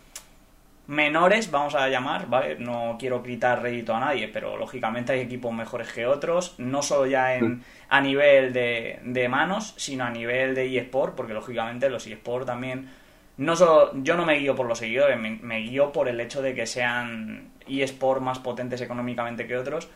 menores, 0.90 1.52
vamos 1.52 1.76
a 1.76 1.88
llamar, 1.88 2.28
¿vale? 2.28 2.56
No 2.58 2.96
quiero 2.98 3.22
quitar 3.22 3.62
rédito 3.62 3.94
a 3.94 4.00
nadie, 4.00 4.26
pero 4.26 4.56
lógicamente 4.56 5.12
hay 5.12 5.20
equipos 5.20 5.52
mejores 5.52 5.92
que 5.92 6.04
otros, 6.04 6.56
no 6.58 6.82
solo 6.82 7.06
ya 7.06 7.36
en, 7.36 7.62
a 7.88 8.00
nivel 8.00 8.52
de, 8.52 8.98
de 9.04 9.28
manos, 9.28 9.72
sino 9.76 10.02
a 10.02 10.10
nivel 10.10 10.52
de 10.52 10.76
eSport, 10.76 11.14
porque 11.14 11.32
lógicamente 11.32 11.88
los 11.88 12.08
eSport 12.08 12.44
también, 12.44 12.90
no 13.36 13.54
solo, 13.54 13.92
yo 14.02 14.16
no 14.16 14.26
me 14.26 14.34
guío 14.34 14.56
por 14.56 14.66
los 14.66 14.78
seguidores, 14.78 15.16
me, 15.16 15.38
me 15.40 15.60
guío 15.60 15.92
por 15.92 16.08
el 16.08 16.20
hecho 16.20 16.42
de 16.42 16.56
que 16.56 16.66
sean 16.66 17.52
eSport 17.68 18.20
más 18.20 18.40
potentes 18.40 18.80
económicamente 18.80 19.46
que 19.46 19.56
otros, 19.56 19.88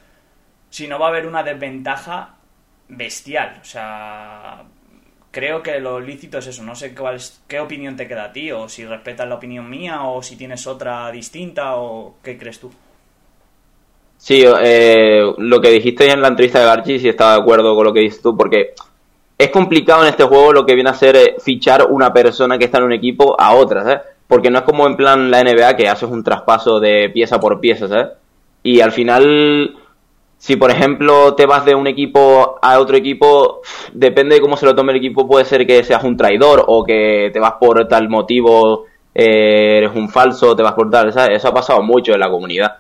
si 0.71 0.87
no 0.87 1.01
va 1.01 1.07
a 1.07 1.09
haber 1.09 1.27
una 1.27 1.43
desventaja 1.43 2.37
bestial, 2.87 3.59
o 3.61 3.65
sea, 3.65 4.63
creo 5.35 5.63
que 5.63 5.81
lo 5.81 6.01
lícito 6.01 6.39
es 6.39 6.47
eso. 6.47 6.63
No 6.63 6.77
sé 6.77 6.95
cuál 6.95 7.19
qué 7.49 7.59
opinión 7.59 7.97
te 7.97 8.07
queda 8.07 8.27
a 8.27 8.33
ti, 8.33 8.53
o 8.53 8.69
si 8.69 8.87
respetas 8.87 9.29
la 9.29 9.35
opinión 9.35 9.69
mía, 9.69 10.05
o 10.05 10.23
si 10.23 10.37
tienes 10.37 10.67
otra 10.67 11.11
distinta, 11.11 11.77
o 11.77 12.15
qué 12.23 12.39
crees 12.39 12.61
tú. 12.61 12.71
Sí, 14.17 14.45
eh, 14.47 15.23
lo 15.37 15.61
que 15.61 15.71
dijiste 15.71 16.11
en 16.11 16.23
la 16.23 16.29
entrevista 16.29 16.61
de 16.61 16.67
Garchi, 16.67 16.99
sí 17.01 17.09
estaba 17.09 17.35
de 17.35 17.43
acuerdo 17.43 17.75
con 17.75 17.85
lo 17.85 17.93
que 17.93 18.01
dices 18.01 18.23
tú, 18.23 18.37
porque 18.37 18.75
es 19.37 19.51
complicado 19.51 20.03
en 20.03 20.09
este 20.09 20.25
juego 20.25 20.53
lo 20.53 20.65
que 20.65 20.75
viene 20.75 20.91
a 20.91 20.95
ser 20.95 21.17
eh, 21.17 21.35
fichar 21.41 21.87
una 21.91 22.13
persona 22.13 22.57
que 22.57 22.67
está 22.67 22.79
en 22.79 22.85
un 22.85 22.93
equipo 22.93 23.39
a 23.39 23.55
otra, 23.55 23.83
¿sabes? 23.83 24.01
Porque 24.29 24.51
no 24.51 24.61
es 24.61 24.65
como 24.65 24.87
en 24.87 24.97
plan 24.97 25.31
la 25.31 25.43
NBA 25.43 25.77
que 25.77 25.89
haces 25.89 26.09
un 26.09 26.23
traspaso 26.23 26.81
de 26.81 27.11
pieza 27.11 27.41
por 27.41 27.61
pieza, 27.61 27.89
¿sabes? 27.89 28.09
Y 28.63 28.81
al 28.81 28.93
final 28.93 29.77
si 30.45 30.57
por 30.57 30.71
ejemplo 30.71 31.35
te 31.35 31.47
vas 31.47 31.65
de 31.65 31.75
un 31.75 31.87
equipo 31.87 32.59
a 32.61 32.79
otro 32.79 32.99
equipo, 32.99 33.63
depende 33.95 34.35
de 34.35 34.43
cómo 34.43 34.59
se 34.59 34.67
lo 34.67 34.75
tome 34.75 34.93
el 34.93 34.99
equipo, 34.99 35.27
puede 35.27 35.47
ser 35.47 35.67
que 35.67 35.83
seas 35.83 36.05
un 36.05 36.19
traidor 36.19 36.65
o 36.67 36.85
que 36.85 37.31
te 37.33 37.41
vas 37.41 37.55
por 37.59 37.89
tal 37.89 38.11
motivo, 38.11 38.85
eh, 39.15 39.79
eres 39.79 39.93
un 39.95 40.11
falso, 40.11 40.55
te 40.55 40.63
vas 40.63 40.75
por 40.75 40.91
tal. 40.91 41.09
Eso 41.09 41.49
ha 41.49 41.55
pasado 41.55 41.83
mucho 41.83 42.13
en 42.13 42.21
la 42.21 42.29
comunidad. 42.29 42.77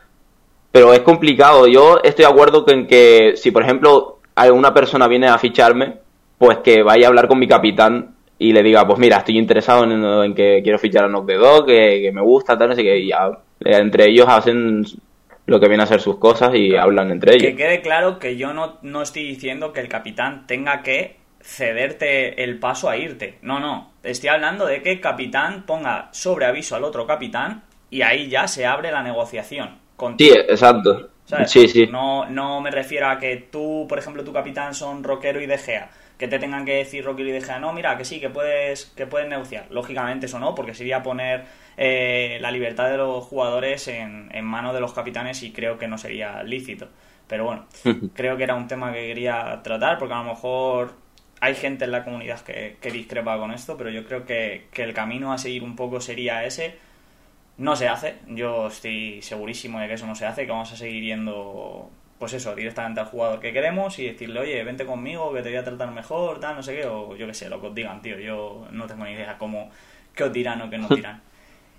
Pero 0.70 0.92
es 0.92 1.00
complicado, 1.00 1.66
yo 1.66 2.00
estoy 2.04 2.26
de 2.26 2.30
acuerdo 2.30 2.66
con 2.66 2.86
que 2.86 3.32
si 3.36 3.50
por 3.50 3.62
ejemplo 3.62 4.18
alguna 4.34 4.74
persona 4.74 5.08
viene 5.08 5.28
a 5.28 5.38
ficharme, 5.38 6.00
pues 6.36 6.58
que 6.58 6.82
vaya 6.82 7.06
a 7.06 7.08
hablar 7.08 7.28
con 7.28 7.38
mi 7.38 7.48
capitán 7.48 8.14
y 8.38 8.52
le 8.52 8.62
diga, 8.62 8.86
pues 8.86 8.98
mira, 8.98 9.16
estoy 9.16 9.38
interesado 9.38 9.84
en, 9.84 10.34
que 10.34 10.60
quiero 10.62 10.78
fichar 10.78 11.06
a 11.06 11.08
Knock 11.08 11.28
the 11.28 11.36
Dog, 11.36 11.64
que, 11.64 12.10
me 12.12 12.20
gusta, 12.20 12.58
tal, 12.58 12.72
así 12.72 12.82
que 12.82 13.06
ya 13.06 13.30
entre 13.60 14.10
ellos 14.10 14.26
hacen 14.28 14.84
lo 15.46 15.60
que 15.60 15.68
viene 15.68 15.82
a 15.82 15.86
ser 15.86 16.00
sus 16.00 16.18
cosas 16.18 16.54
y 16.54 16.74
hablan 16.76 17.10
entre 17.10 17.34
ellos. 17.34 17.50
Que 17.50 17.56
quede 17.56 17.82
claro 17.82 18.18
que 18.18 18.36
yo 18.36 18.52
no, 18.52 18.78
no 18.82 19.02
estoy 19.02 19.24
diciendo 19.24 19.72
que 19.72 19.80
el 19.80 19.88
capitán 19.88 20.46
tenga 20.46 20.82
que 20.82 21.16
cederte 21.40 22.42
el 22.42 22.58
paso 22.58 22.88
a 22.88 22.96
irte. 22.96 23.38
No, 23.42 23.60
no. 23.60 23.92
Estoy 24.02 24.30
hablando 24.30 24.66
de 24.66 24.82
que 24.82 24.92
el 24.92 25.00
capitán 25.00 25.64
ponga 25.66 26.08
sobre 26.12 26.46
aviso 26.46 26.74
al 26.76 26.84
otro 26.84 27.06
capitán 27.06 27.64
y 27.90 28.02
ahí 28.02 28.28
ya 28.28 28.48
se 28.48 28.64
abre 28.66 28.90
la 28.90 29.02
negociación. 29.02 29.78
Sí, 30.18 30.30
exacto. 30.30 31.10
Sí, 31.46 31.68
sí. 31.68 31.86
No, 31.86 32.26
no 32.26 32.60
me 32.60 32.70
refiero 32.70 33.08
a 33.08 33.18
que 33.18 33.48
tú, 33.50 33.86
por 33.88 33.98
ejemplo, 33.98 34.24
tu 34.24 34.32
capitán 34.32 34.74
son 34.74 35.04
Rockero 35.04 35.40
y 35.40 35.46
De 35.46 35.58
Gea, 35.58 35.90
que 36.18 36.28
te 36.28 36.38
tengan 36.38 36.64
que 36.64 36.76
decir 36.76 37.04
Rockero 37.04 37.28
y 37.28 37.32
De 37.32 37.40
Gea, 37.40 37.58
no, 37.58 37.72
mira, 37.72 37.96
que 37.98 38.04
sí, 38.04 38.20
que 38.20 38.30
puedes, 38.30 38.86
que 38.86 39.06
puedes 39.06 39.28
negociar. 39.28 39.66
Lógicamente 39.70 40.26
eso 40.26 40.38
no, 40.38 40.54
porque 40.54 40.74
sería 40.74 41.02
poner 41.02 41.44
eh, 41.76 42.38
la 42.40 42.50
libertad 42.50 42.90
de 42.90 42.96
los 42.96 43.24
jugadores 43.24 43.88
en, 43.88 44.28
en 44.32 44.44
manos 44.44 44.74
de 44.74 44.80
los 44.80 44.92
capitanes 44.92 45.42
y 45.42 45.52
creo 45.52 45.78
que 45.78 45.88
no 45.88 45.98
sería 45.98 46.42
lícito. 46.42 46.88
Pero 47.26 47.44
bueno, 47.44 47.66
creo 48.14 48.36
que 48.36 48.44
era 48.44 48.54
un 48.54 48.68
tema 48.68 48.92
que 48.92 49.06
quería 49.06 49.60
tratar, 49.62 49.98
porque 49.98 50.14
a 50.14 50.18
lo 50.18 50.24
mejor 50.24 50.94
hay 51.40 51.54
gente 51.54 51.84
en 51.84 51.92
la 51.92 52.04
comunidad 52.04 52.40
que, 52.40 52.76
que 52.80 52.90
discrepa 52.90 53.38
con 53.38 53.52
esto, 53.52 53.76
pero 53.76 53.90
yo 53.90 54.04
creo 54.06 54.24
que, 54.24 54.68
que 54.72 54.82
el 54.82 54.94
camino 54.94 55.32
a 55.32 55.38
seguir 55.38 55.62
un 55.62 55.76
poco 55.76 56.00
sería 56.00 56.44
ese 56.44 56.78
no 57.56 57.76
se 57.76 57.88
hace, 57.88 58.16
yo 58.28 58.66
estoy 58.66 59.22
segurísimo 59.22 59.78
de 59.78 59.86
que 59.86 59.94
eso 59.94 60.06
no 60.06 60.14
se 60.14 60.26
hace, 60.26 60.44
que 60.44 60.50
vamos 60.50 60.72
a 60.72 60.76
seguir 60.76 61.04
yendo, 61.04 61.90
pues 62.24 62.32
eso, 62.32 62.54
directamente 62.54 63.00
al 63.00 63.06
jugador 63.06 63.38
que 63.38 63.52
queremos 63.52 63.98
y 63.98 64.06
decirle, 64.06 64.40
oye, 64.40 64.64
vente 64.64 64.86
conmigo, 64.86 65.30
que 65.34 65.42
te 65.42 65.50
voy 65.50 65.58
a 65.58 65.62
tratar 65.62 65.90
mejor, 65.90 66.40
tal, 66.40 66.56
no 66.56 66.62
sé 66.62 66.74
qué, 66.74 66.86
o 66.86 67.14
yo 67.14 67.26
qué 67.26 67.34
sé, 67.34 67.50
lo 67.50 67.60
que 67.60 67.66
os 67.66 67.74
digan, 67.74 68.00
tío, 68.00 68.18
yo 68.18 68.66
no 68.70 68.86
tengo 68.86 69.04
ni 69.04 69.10
idea 69.10 69.36
cómo, 69.36 69.70
qué 70.14 70.24
os 70.24 70.32
dirán 70.32 70.62
o 70.62 70.70
qué 70.70 70.78
no 70.78 70.88
dirán. 70.96 71.20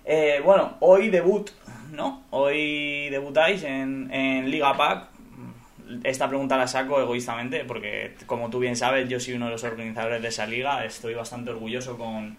eh, 0.04 0.40
bueno, 0.44 0.76
hoy 0.78 1.08
debut, 1.10 1.50
¿no? 1.90 2.22
Hoy 2.30 3.08
debutáis 3.10 3.64
en, 3.64 4.08
en 4.14 4.48
Liga 4.48 4.76
Pack. 4.76 5.08
Esta 6.02 6.28
pregunta 6.28 6.56
la 6.56 6.66
saco 6.66 7.00
egoístamente 7.00 7.64
porque, 7.64 8.14
como 8.26 8.50
tú 8.50 8.58
bien 8.58 8.76
sabes, 8.76 9.08
yo 9.08 9.20
soy 9.20 9.34
uno 9.34 9.46
de 9.46 9.52
los 9.52 9.64
organizadores 9.64 10.22
de 10.22 10.28
esa 10.28 10.46
liga. 10.46 10.84
Estoy 10.84 11.14
bastante 11.14 11.50
orgulloso 11.50 11.96
con, 11.96 12.36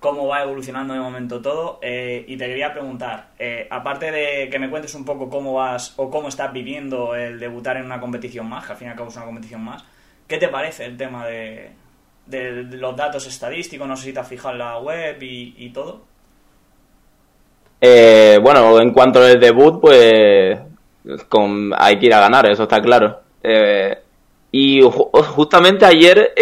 cómo 0.00 0.26
va 0.26 0.42
evolucionando 0.42 0.94
de 0.94 1.00
momento 1.00 1.40
todo. 1.40 1.78
Eh, 1.82 2.24
y 2.28 2.36
te 2.36 2.46
quería 2.46 2.72
preguntar, 2.72 3.30
eh, 3.38 3.66
aparte 3.70 4.10
de 4.10 4.48
que 4.50 4.58
me 4.58 4.70
cuentes 4.70 4.94
un 4.94 5.04
poco 5.04 5.28
cómo 5.28 5.54
vas 5.54 5.94
o 5.96 6.10
cómo 6.10 6.28
estás 6.28 6.52
viviendo 6.52 7.14
el 7.14 7.38
debutar 7.38 7.76
en 7.76 7.86
una 7.86 8.00
competición 8.00 8.48
más, 8.48 8.66
que 8.66 8.72
al 8.72 8.78
fin 8.78 8.88
y 8.88 8.90
al 8.90 8.96
cabo 8.96 9.08
es 9.08 9.16
una 9.16 9.24
competición 9.24 9.62
más, 9.62 9.84
¿qué 10.26 10.38
te 10.38 10.48
parece 10.48 10.84
el 10.84 10.96
tema 10.96 11.26
de, 11.26 11.70
de, 12.26 12.62
los 12.76 12.96
datos 12.96 13.26
estadísticos? 13.26 13.88
No 13.88 13.96
sé 13.96 14.04
si 14.04 14.12
te 14.12 14.20
has 14.20 14.28
fijado 14.28 14.52
en 14.52 14.58
la 14.58 14.78
web 14.78 15.16
y, 15.20 15.70
todo. 15.70 16.02
Eh, 17.80 18.38
bueno, 18.42 18.80
en 18.80 18.92
cuanto 18.92 19.20
al 19.20 19.38
debut, 19.38 19.80
pues 19.80 20.58
con, 21.28 21.72
hay 21.76 21.98
que 21.98 22.06
ir 22.06 22.14
a 22.14 22.20
ganar, 22.20 22.50
eso 22.50 22.64
está 22.64 22.80
claro. 22.80 23.20
y 24.52 24.80
justamente 24.82 25.84
ayer 25.84 26.32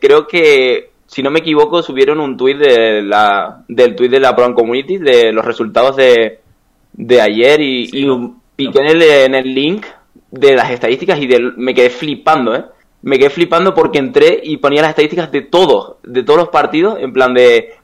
creo 0.00 0.26
que 0.26 0.94
si 1.14 1.22
no 1.22 1.30
me 1.30 1.38
equivoco, 1.38 1.80
subieron 1.80 2.18
un 2.18 2.36
tuit 2.36 2.58
de 2.58 3.00
la, 3.00 3.62
del 3.68 3.94
tuit 3.94 4.10
de 4.10 4.18
la 4.18 4.34
Pro 4.34 4.52
Community 4.52 4.98
de 4.98 5.32
los 5.32 5.44
resultados 5.44 5.94
de, 5.94 6.40
de 6.92 7.20
ayer 7.20 7.60
y, 7.60 8.08
piqué 8.56 8.80
en 8.80 8.86
el, 8.86 9.02
en 9.02 9.34
el 9.36 9.54
link 9.54 9.86
de 10.30 10.56
las 10.56 10.70
estadísticas 10.70 11.20
y 11.20 11.28
me 11.56 11.72
quedé 11.72 11.90
flipando, 11.90 12.54
¿eh? 12.56 12.64
Me 13.04 13.18
quedé 13.18 13.28
flipando 13.28 13.74
porque 13.74 13.98
entré 13.98 14.40
y 14.42 14.56
ponía 14.56 14.80
las 14.80 14.92
estadísticas 14.92 15.30
de 15.30 15.42
todos, 15.42 15.96
de 16.04 16.22
todos 16.22 16.38
los 16.38 16.48
partidos, 16.48 16.96
en 16.98 17.12
plan 17.12 17.34
de 17.34 17.74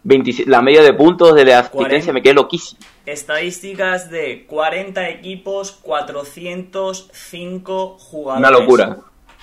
la 0.47 0.63
media 0.63 0.83
de 0.83 0.95
puntos, 0.95 1.35
de 1.35 1.45
la 1.45 1.59
asistencia, 1.59 2.15
me 2.15 2.23
quedé 2.23 2.33
loquísimo. 2.33 2.81
Estadísticas 3.05 4.11
de 4.11 4.47
40 4.47 5.11
equipos, 5.11 5.73
405 5.83 7.99
jugadores. 7.99 8.49
Una 8.49 8.59
locura. 8.59 8.97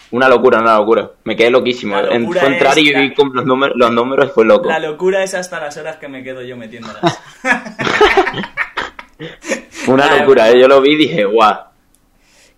Una 0.10 0.28
locura, 0.28 0.62
una 0.62 0.80
locura. 0.80 1.12
Me 1.26 1.36
quedé 1.36 1.52
loquísimo. 1.52 1.96
Fue 1.96 2.48
entrar 2.48 2.76
y 2.80 2.96
vi 2.96 3.14
con 3.14 3.30
los, 3.36 3.46
números, 3.46 3.76
los 3.78 3.92
números 3.92 4.32
fue 4.34 4.46
loco. 4.46 4.68
La 4.68 4.80
locura 4.80 5.24
es 5.24 5.36
hasta 5.36 5.60
las 5.60 5.78
horas 5.78 5.98
que 5.98 6.08
me 6.08 6.24
quedo 6.24 6.42
yo 6.42 6.58
metiéndolas. 6.58 7.22
una 9.88 10.18
locura, 10.18 10.50
¿eh? 10.50 10.60
yo 10.60 10.68
lo 10.68 10.82
vi 10.82 10.94
y 10.94 10.98
dije, 10.98 11.24
guau. 11.26 11.67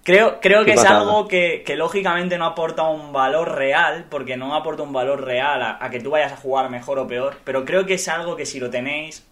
Creo, 0.09 0.39
creo 0.41 0.65
que 0.65 0.73
es 0.73 0.83
algo 0.85 1.27
que, 1.27 1.63
lógicamente 1.77 2.39
no 2.39 2.45
aporta 2.47 2.81
un 2.89 3.13
valor 3.13 3.55
real, 3.55 4.07
porque 4.09 4.37
no 4.37 4.55
aporta 4.55 4.81
un 4.81 4.91
valor 4.91 5.23
real 5.23 5.61
a, 5.79 5.87
que 5.91 5.99
tú 5.99 6.09
vayas 6.09 6.33
a 6.33 6.35
jugar 6.35 6.71
mejor 6.71 6.97
o 6.97 7.05
peor, 7.05 7.35
pero 7.43 7.63
creo 7.63 7.85
que 7.85 7.93
es 7.93 8.07
algo 8.07 8.35
que 8.35 8.47
si 8.47 8.59
lo 8.59 8.71
tenéis, 8.71 9.23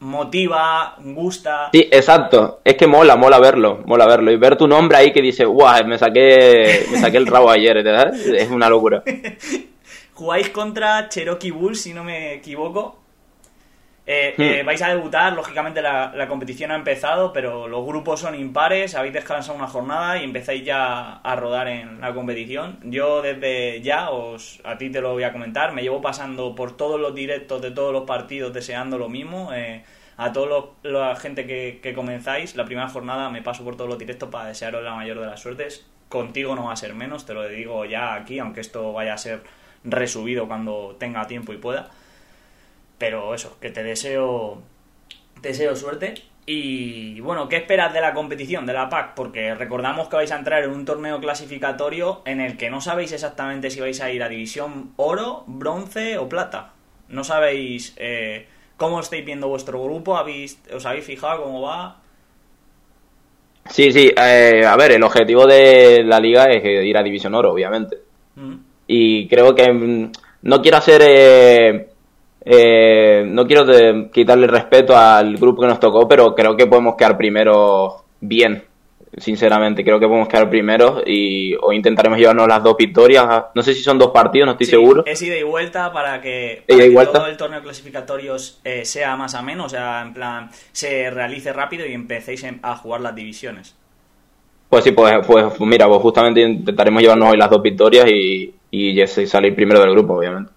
motiva, 0.00 0.96
gusta. 0.98 1.68
Sí, 1.72 1.88
exacto. 1.92 2.58
Es 2.64 2.74
que 2.74 2.88
mola, 2.88 3.14
mola 3.14 3.38
verlo, 3.38 3.84
mola 3.86 4.04
verlo. 4.04 4.32
Y 4.32 4.36
ver 4.36 4.56
tu 4.56 4.66
nombre 4.66 4.98
ahí 4.98 5.12
que 5.12 5.22
dice, 5.22 5.44
guau, 5.44 5.86
me 5.86 5.96
saqué, 5.96 6.86
me 6.90 6.98
saqué 6.98 7.18
el 7.18 7.28
rabo 7.28 7.48
ayer, 7.48 7.84
¿verdad? 7.84 8.12
Es 8.12 8.50
una 8.50 8.68
locura. 8.68 9.04
Jugáis 10.14 10.50
contra 10.50 11.08
Cherokee 11.08 11.52
Bulls, 11.52 11.82
si 11.82 11.94
no 11.94 12.02
me 12.02 12.34
equivoco. 12.34 12.98
Eh, 14.08 14.34
hmm. 14.36 14.42
eh, 14.42 14.62
vais 14.62 14.80
a 14.82 14.88
debutar, 14.88 15.32
lógicamente 15.32 15.82
la, 15.82 16.12
la, 16.14 16.28
competición 16.28 16.70
ha 16.70 16.76
empezado, 16.76 17.32
pero 17.32 17.66
los 17.66 17.84
grupos 17.84 18.20
son 18.20 18.36
impares, 18.36 18.94
habéis 18.94 19.14
descansado 19.14 19.58
una 19.58 19.66
jornada 19.66 20.16
y 20.18 20.22
empezáis 20.22 20.64
ya 20.64 21.14
a 21.14 21.34
rodar 21.34 21.66
en 21.66 22.00
la 22.00 22.14
competición. 22.14 22.78
Yo 22.84 23.20
desde 23.20 23.82
ya, 23.82 24.10
os, 24.10 24.60
a 24.62 24.78
ti 24.78 24.90
te 24.90 25.00
lo 25.00 25.12
voy 25.12 25.24
a 25.24 25.32
comentar, 25.32 25.72
me 25.72 25.82
llevo 25.82 26.00
pasando 26.00 26.54
por 26.54 26.76
todos 26.76 27.00
los 27.00 27.16
directos 27.16 27.60
de 27.60 27.72
todos 27.72 27.92
los 27.92 28.04
partidos 28.04 28.52
deseando 28.52 28.96
lo 28.96 29.08
mismo. 29.08 29.52
Eh, 29.52 29.82
a 30.18 30.32
toda 30.32 30.66
la 30.82 31.14
gente 31.16 31.44
que, 31.46 31.80
que, 31.82 31.92
comenzáis, 31.92 32.56
la 32.56 32.64
primera 32.64 32.88
jornada 32.88 33.28
me 33.28 33.42
paso 33.42 33.64
por 33.64 33.76
todos 33.76 33.90
los 33.90 33.98
directos 33.98 34.30
para 34.30 34.46
desearos 34.46 34.82
la 34.82 34.94
mayor 34.94 35.20
de 35.20 35.26
las 35.26 35.40
suertes. 35.40 35.84
Contigo 36.08 36.54
no 36.54 36.66
va 36.66 36.72
a 36.72 36.76
ser 36.76 36.94
menos, 36.94 37.26
te 37.26 37.34
lo 37.34 37.46
digo 37.46 37.84
ya 37.84 38.14
aquí, 38.14 38.38
aunque 38.38 38.60
esto 38.60 38.92
vaya 38.92 39.14
a 39.14 39.18
ser 39.18 39.42
resubido 39.84 40.46
cuando 40.46 40.96
tenga 40.98 41.26
tiempo 41.26 41.52
y 41.52 41.58
pueda. 41.58 41.90
Pero 42.98 43.34
eso, 43.34 43.58
que 43.60 43.70
te 43.70 43.82
deseo, 43.82 44.62
te 45.40 45.48
deseo 45.48 45.76
suerte. 45.76 46.14
Y 46.48 47.18
bueno, 47.20 47.48
¿qué 47.48 47.56
esperas 47.56 47.92
de 47.92 48.00
la 48.00 48.14
competición, 48.14 48.66
de 48.66 48.72
la 48.72 48.88
PAC? 48.88 49.14
Porque 49.14 49.54
recordamos 49.56 50.08
que 50.08 50.16
vais 50.16 50.30
a 50.30 50.36
entrar 50.36 50.62
en 50.62 50.70
un 50.70 50.84
torneo 50.84 51.20
clasificatorio 51.20 52.22
en 52.24 52.40
el 52.40 52.56
que 52.56 52.70
no 52.70 52.80
sabéis 52.80 53.10
exactamente 53.10 53.68
si 53.68 53.80
vais 53.80 54.00
a 54.00 54.12
ir 54.12 54.22
a 54.22 54.28
división 54.28 54.92
oro, 54.94 55.42
bronce 55.48 56.18
o 56.18 56.28
plata. 56.28 56.72
No 57.08 57.24
sabéis 57.24 57.94
eh, 57.96 58.46
cómo 58.76 59.00
estáis 59.00 59.24
viendo 59.24 59.48
vuestro 59.48 59.82
grupo, 59.82 60.16
¿Habéis, 60.16 60.60
¿os 60.72 60.86
habéis 60.86 61.04
fijado 61.04 61.42
cómo 61.42 61.62
va? 61.62 61.96
Sí, 63.68 63.90
sí, 63.90 64.12
eh, 64.16 64.62
a 64.64 64.76
ver, 64.76 64.92
el 64.92 65.02
objetivo 65.02 65.46
de 65.46 66.04
la 66.04 66.20
liga 66.20 66.44
es 66.44 66.64
ir 66.64 66.96
a 66.96 67.02
división 67.02 67.34
oro, 67.34 67.52
obviamente. 67.52 67.98
Mm. 68.36 68.54
Y 68.86 69.26
creo 69.26 69.52
que 69.52 69.72
mm, 69.72 70.12
no 70.42 70.62
quiero 70.62 70.76
hacer... 70.76 71.02
Eh, 71.04 71.88
eh, 72.48 73.24
no 73.26 73.44
quiero 73.44 73.66
quitarle 74.12 74.46
respeto 74.46 74.96
al 74.96 75.36
grupo 75.36 75.62
que 75.62 75.66
nos 75.66 75.80
tocó, 75.80 76.06
pero 76.06 76.32
creo 76.32 76.56
que 76.56 76.68
podemos 76.68 76.94
quedar 76.94 77.16
primero 77.16 78.04
bien, 78.20 78.62
sinceramente. 79.16 79.82
Creo 79.82 79.98
que 79.98 80.06
podemos 80.06 80.28
quedar 80.28 80.48
primero 80.48 81.02
y 81.04 81.56
o 81.60 81.72
intentaremos 81.72 82.20
llevarnos 82.20 82.46
las 82.46 82.62
dos 82.62 82.76
victorias. 82.76 83.46
No 83.52 83.62
sé 83.62 83.74
si 83.74 83.82
son 83.82 83.98
dos 83.98 84.12
partidos, 84.12 84.46
no 84.46 84.52
estoy 84.52 84.68
seguro. 84.68 85.04
Es 85.06 85.20
ida 85.22 85.36
y 85.36 85.42
vuelta 85.42 85.92
para 85.92 86.20
que, 86.20 86.62
todo 87.12 87.26
el 87.26 87.36
torneo 87.36 87.60
clasificatorio 87.62 88.36
eh, 88.62 88.84
sea 88.84 89.16
más 89.16 89.34
ameno, 89.34 89.64
o 89.64 89.68
sea, 89.68 90.02
en 90.02 90.14
plan, 90.14 90.48
se 90.70 91.10
realice 91.10 91.52
rápido 91.52 91.84
y 91.84 91.94
empecéis 91.94 92.46
a 92.62 92.76
jugar 92.76 93.00
las 93.00 93.16
divisiones. 93.16 93.74
Pues 94.68 94.84
sí, 94.84 94.92
pues, 94.92 95.14
pues 95.26 95.60
mira, 95.60 95.88
pues 95.88 96.00
justamente 96.00 96.42
intentaremos 96.42 97.02
llevarnos 97.02 97.32
hoy 97.32 97.38
las 97.38 97.50
dos 97.50 97.62
victorias 97.62 98.08
y, 98.08 98.54
y 98.70 99.06
salir 99.06 99.52
primero 99.52 99.80
del 99.80 99.90
grupo, 99.90 100.14
obviamente. 100.14 100.55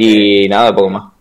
Y 0.00 0.48
nada, 0.48 0.72
poco 0.72 0.90
más. 0.90 1.12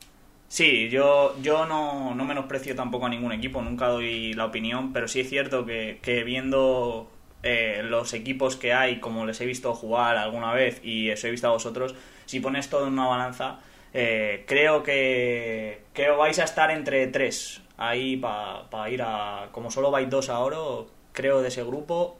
Sí, 0.47 0.87
yo, 0.89 1.35
yo 1.41 1.65
no, 1.65 2.13
no, 2.13 2.25
menosprecio 2.25 2.75
tampoco 2.75 3.07
a 3.07 3.09
ningún 3.09 3.31
equipo, 3.31 3.59
nunca 3.61 3.87
doy 3.87 4.33
la 4.33 4.45
opinión, 4.45 4.93
pero 4.93 5.07
sí 5.07 5.21
es 5.21 5.29
cierto 5.29 5.65
que, 5.65 6.23
viendo 6.23 7.09
eh, 7.41 7.81
los 7.83 8.13
equipos 8.13 8.55
que 8.55 8.73
hay, 8.73 8.99
como 8.99 9.25
les 9.25 9.41
he 9.41 9.47
visto 9.47 9.73
jugar 9.73 10.15
alguna 10.15 10.53
vez 10.53 10.79
y 10.83 11.09
os 11.09 11.23
he 11.23 11.31
visto 11.31 11.47
a 11.47 11.51
vosotros, 11.51 11.95
si 12.27 12.39
pones 12.39 12.69
todo 12.69 12.85
en 12.85 12.93
una 12.93 13.07
balanza, 13.07 13.59
eh, 13.95 14.45
creo 14.47 14.83
que, 14.83 15.81
que 15.93 16.09
vais 16.11 16.37
a 16.37 16.43
estar 16.43 16.69
entre 16.69 17.07
tres 17.07 17.63
ahí 17.77 18.15
para 18.15 18.89
ir 18.91 19.01
a... 19.01 19.49
Como 19.51 19.71
solo 19.71 19.89
vais 19.89 20.07
dos 20.07 20.29
a 20.29 20.37
oro, 20.39 20.87
creo 21.13 21.41
de 21.41 21.47
ese 21.47 21.63
grupo, 21.63 22.19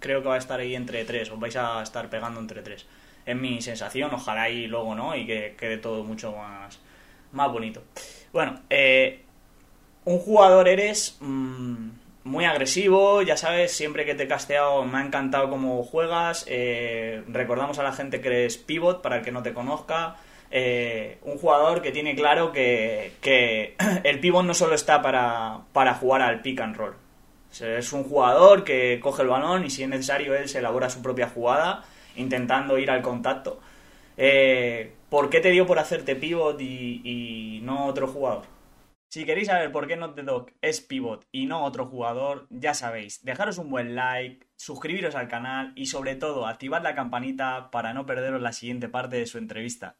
creo 0.00 0.20
que 0.20 0.28
va 0.28 0.34
a 0.34 0.38
estar 0.38 0.60
ahí 0.60 0.74
entre 0.74 1.04
tres, 1.06 1.30
os 1.30 1.40
vais 1.40 1.56
a 1.56 1.82
estar 1.82 2.10
pegando 2.10 2.40
entre 2.40 2.60
tres 2.60 2.86
es 3.26 3.36
mi 3.36 3.60
sensación, 3.62 4.12
ojalá 4.12 4.48
y 4.50 4.66
luego 4.66 4.94
no, 4.94 5.16
y 5.16 5.26
que 5.26 5.54
quede 5.58 5.78
todo 5.78 6.04
mucho 6.04 6.32
más, 6.32 6.78
más 7.32 7.50
bonito. 7.50 7.82
Bueno, 8.32 8.60
eh, 8.70 9.22
un 10.04 10.18
jugador 10.18 10.68
eres 10.68 11.16
mm, 11.20 11.88
muy 12.24 12.44
agresivo, 12.44 13.22
ya 13.22 13.36
sabes, 13.36 13.72
siempre 13.72 14.04
que 14.04 14.14
te 14.14 14.24
he 14.24 14.28
casteado 14.28 14.84
me 14.84 14.98
ha 14.98 15.04
encantado 15.04 15.48
cómo 15.50 15.82
juegas, 15.84 16.44
eh, 16.48 17.22
recordamos 17.28 17.78
a 17.78 17.82
la 17.82 17.92
gente 17.92 18.20
que 18.20 18.28
eres 18.28 18.58
pivot, 18.58 19.02
para 19.02 19.16
el 19.16 19.22
que 19.22 19.32
no 19.32 19.42
te 19.42 19.54
conozca, 19.54 20.16
eh, 20.50 21.18
un 21.22 21.38
jugador 21.38 21.82
que 21.82 21.90
tiene 21.90 22.14
claro 22.14 22.52
que, 22.52 23.12
que 23.20 23.76
el 24.04 24.20
pivot 24.20 24.44
no 24.44 24.54
solo 24.54 24.74
está 24.74 25.00
para, 25.00 25.60
para 25.72 25.94
jugar 25.94 26.22
al 26.22 26.42
pick 26.42 26.60
and 26.60 26.76
roll, 26.76 26.94
es 27.60 27.92
un 27.92 28.04
jugador 28.04 28.64
que 28.64 28.98
coge 29.00 29.22
el 29.22 29.28
balón 29.28 29.64
y 29.64 29.70
si 29.70 29.84
es 29.84 29.88
necesario 29.88 30.34
él 30.34 30.48
se 30.48 30.58
elabora 30.58 30.90
su 30.90 31.02
propia 31.02 31.28
jugada 31.28 31.84
intentando 32.16 32.78
ir 32.78 32.90
al 32.90 33.02
contacto. 33.02 33.60
Eh, 34.16 34.92
¿Por 35.08 35.30
qué 35.30 35.40
te 35.40 35.50
dio 35.50 35.66
por 35.66 35.78
hacerte 35.78 36.16
pivot 36.16 36.60
y, 36.60 37.00
y 37.04 37.60
no 37.62 37.86
otro 37.86 38.06
jugador? 38.08 38.44
Si 39.14 39.24
queréis 39.24 39.46
saber 39.46 39.70
por 39.70 39.86
qué 39.86 39.96
Not 39.96 40.16
the 40.16 40.24
Dog 40.24 40.50
es 40.60 40.80
pivot 40.80 41.24
y 41.30 41.46
no 41.46 41.62
otro 41.62 41.86
jugador, 41.86 42.48
ya 42.50 42.74
sabéis, 42.74 43.24
dejaros 43.24 43.58
un 43.58 43.70
buen 43.70 43.94
like, 43.94 44.44
suscribiros 44.56 45.14
al 45.14 45.28
canal 45.28 45.72
y 45.76 45.86
sobre 45.86 46.16
todo 46.16 46.48
activad 46.48 46.82
la 46.82 46.96
campanita 46.96 47.70
para 47.70 47.94
no 47.94 48.06
perderos 48.06 48.42
la 48.42 48.52
siguiente 48.52 48.88
parte 48.88 49.14
de 49.14 49.26
su 49.26 49.38
entrevista. 49.38 49.96